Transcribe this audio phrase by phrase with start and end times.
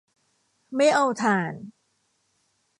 [0.75, 1.53] ไม่เอาถ่าน